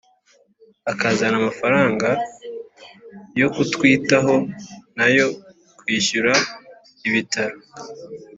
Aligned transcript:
akazana 0.91 1.35
amafaranga 1.41 2.07
yo 3.39 3.47
kutwitaho 3.53 4.33
nayo 4.97 5.25
kwishyura 5.79 6.33
ibitaro" 7.07 7.57